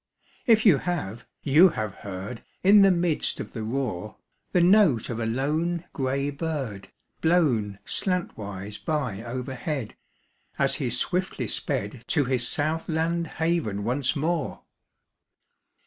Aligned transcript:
If 0.47 0.65
you 0.65 0.79
have, 0.79 1.27
you 1.43 1.69
have 1.69 1.93
heard 1.93 2.43
In 2.63 2.81
the 2.81 2.89
midst 2.89 3.39
of 3.39 3.53
the 3.53 3.61
roar, 3.61 4.17
The 4.51 4.59
note 4.61 5.11
of 5.11 5.19
a 5.19 5.27
lone 5.27 5.83
gray 5.93 6.31
bird, 6.31 6.91
Blown 7.21 7.77
slantwise 7.85 8.79
by 8.83 9.21
overhead 9.21 9.95
As 10.57 10.73
he 10.81 10.89
swiftly 10.89 11.47
sped 11.47 12.03
To 12.07 12.23
his 12.25 12.47
south 12.47 12.89
land 12.89 13.27
haven 13.37 13.83
once 13.83 14.15
more 14.15 14.63